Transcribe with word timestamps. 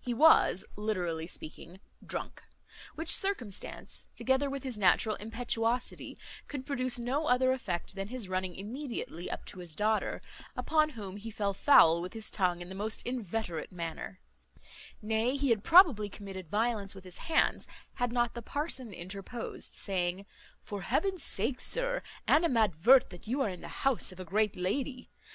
He 0.00 0.14
was, 0.14 0.64
literally 0.74 1.26
speaking, 1.26 1.80
drunk; 2.02 2.44
which 2.94 3.14
circumstance, 3.14 4.06
together 4.16 4.48
with 4.48 4.62
his 4.62 4.78
natural 4.78 5.16
impetuosity, 5.16 6.16
could 6.48 6.64
produce 6.64 6.98
no 6.98 7.26
other 7.26 7.52
effect 7.52 7.94
than 7.94 8.08
his 8.08 8.26
running 8.26 8.56
immediately 8.56 9.30
up 9.30 9.44
to 9.44 9.58
his 9.58 9.76
daughter, 9.76 10.22
upon 10.56 10.90
whom 10.96 11.18
he 11.18 11.30
fell 11.30 11.52
foul 11.52 12.00
with 12.00 12.14
his 12.14 12.30
tongue 12.30 12.62
in 12.62 12.70
the 12.70 12.74
most 12.74 13.04
inveterate 13.06 13.70
manner; 13.70 14.18
nay, 15.02 15.36
he 15.36 15.50
had 15.50 15.62
probably 15.62 16.08
committed 16.08 16.48
violence 16.48 16.94
with 16.94 17.04
his 17.04 17.18
hands, 17.18 17.68
had 17.96 18.12
not 18.12 18.32
the 18.32 18.40
parson 18.40 18.94
interposed, 18.94 19.74
saying, 19.74 20.24
"For 20.62 20.80
heaven's 20.80 21.22
sake, 21.22 21.60
sir, 21.60 22.00
animadvert 22.26 23.10
that 23.10 23.26
you 23.28 23.42
are 23.42 23.50
in 23.50 23.60
the 23.60 23.68
house 23.68 24.10
of 24.10 24.18
a 24.18 24.24
great 24.24 24.56
lady. 24.56 25.10